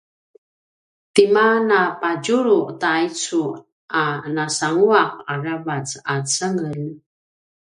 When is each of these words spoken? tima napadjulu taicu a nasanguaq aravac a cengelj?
tima 1.13 1.47
napadjulu 1.69 2.57
taicu 2.81 3.41
a 4.01 4.03
nasanguaq 4.35 5.11
aravac 5.31 5.89
a 6.13 6.13
cengelj? 6.33 6.87